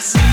[0.00, 0.29] Yes.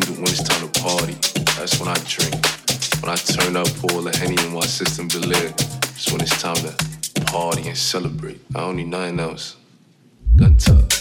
[0.00, 1.12] when it's time to party.
[1.58, 2.34] That's when I drink.
[3.02, 5.52] When I turn up all the henny in my system to live.
[5.58, 8.40] It's when it's time to party and celebrate.
[8.54, 9.56] I don't need nothing else.
[10.36, 10.91] Gun tuck.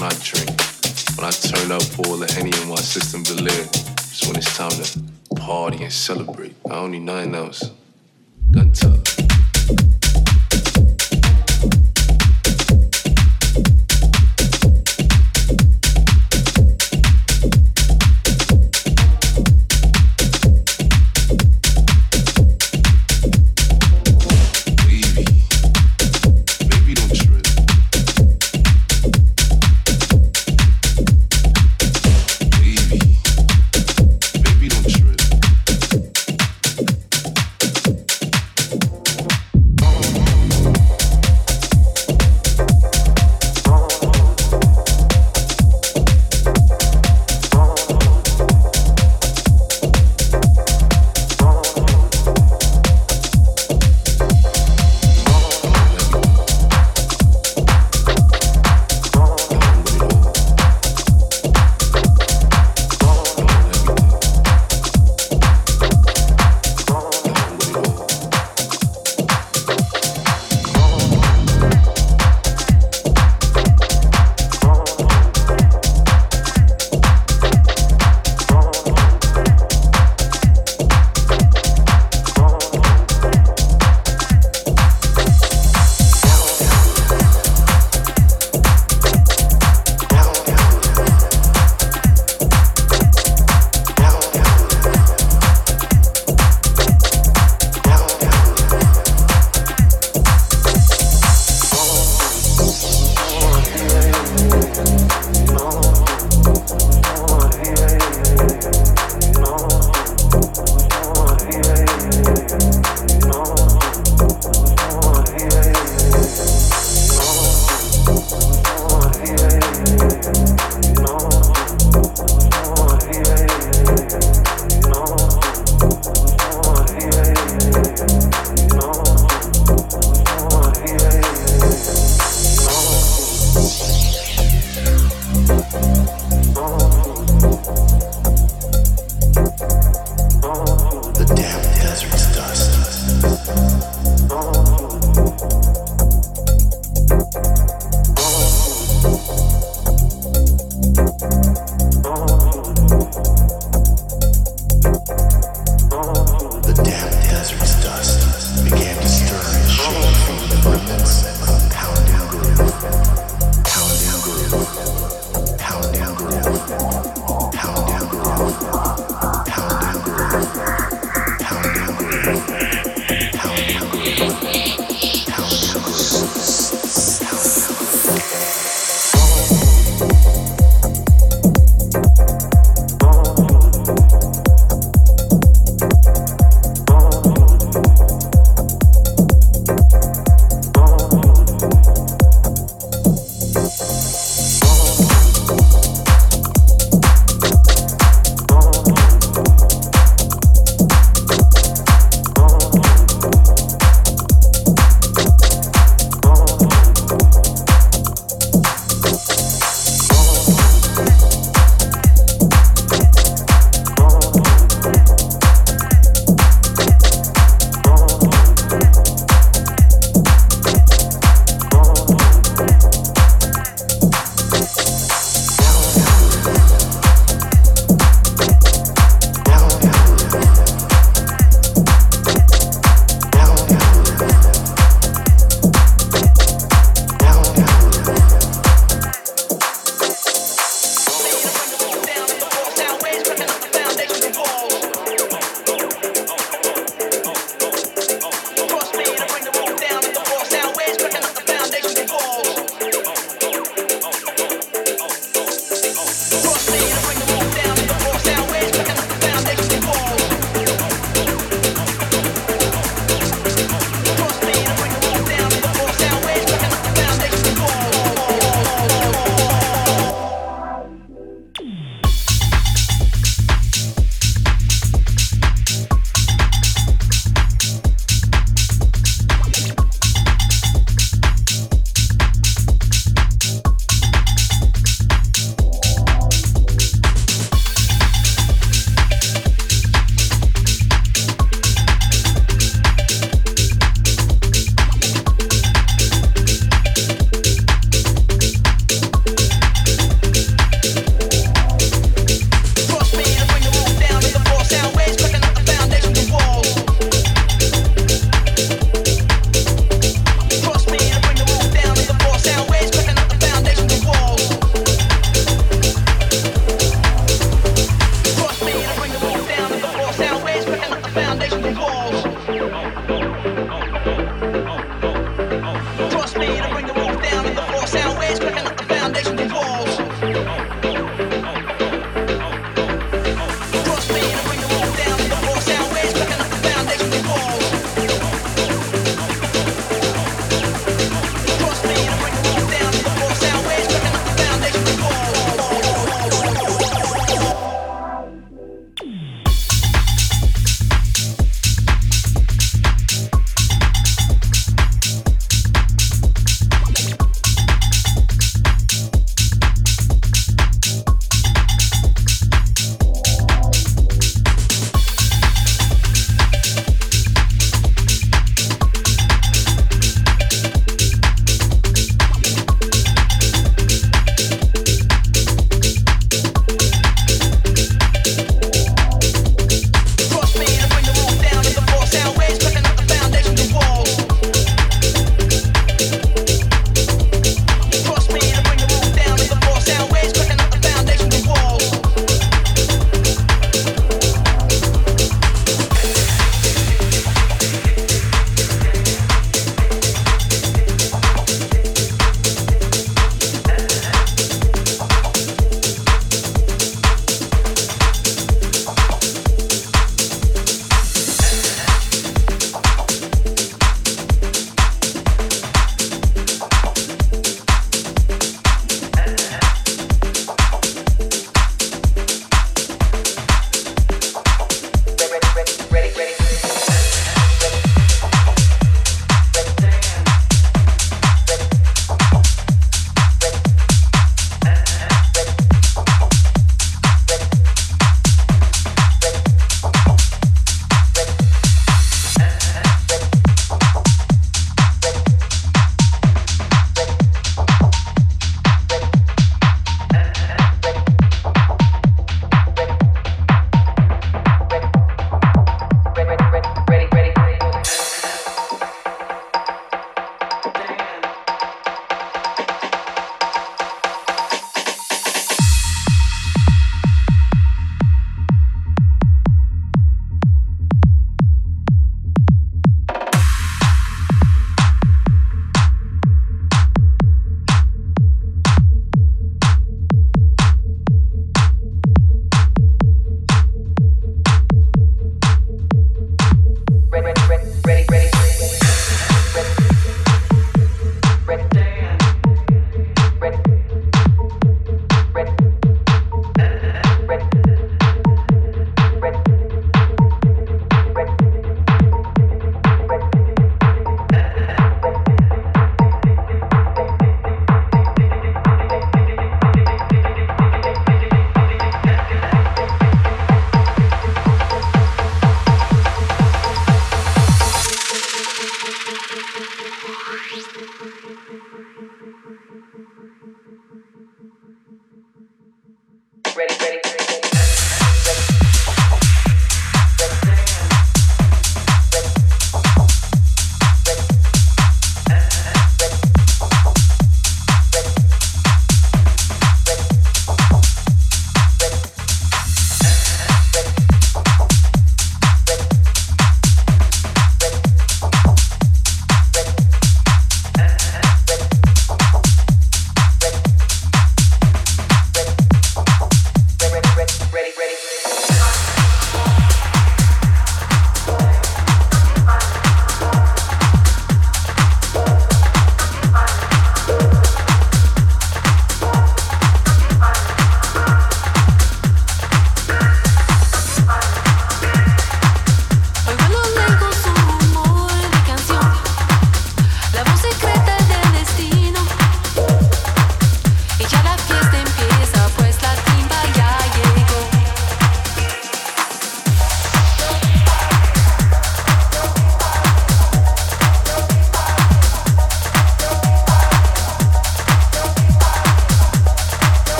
[0.00, 0.48] when I drink,
[1.16, 3.68] when I turn up all the Henny in my system to live.
[3.68, 6.54] It's when it's time to party and celebrate.
[6.66, 7.70] I don't need nothing else.
[8.50, 9.09] Gun tuck.